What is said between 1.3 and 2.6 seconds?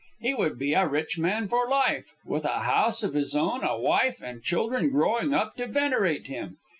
for life, with